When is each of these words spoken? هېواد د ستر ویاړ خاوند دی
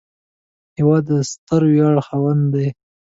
هېواد 0.77 1.03
د 1.09 1.11
ستر 1.31 1.61
ویاړ 1.71 1.95
خاوند 2.07 2.43
دی 2.53 2.67